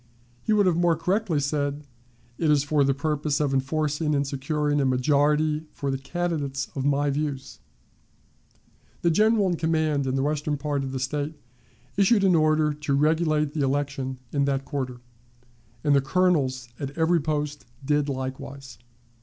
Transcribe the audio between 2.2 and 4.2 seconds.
"It is for the purpose of enforcing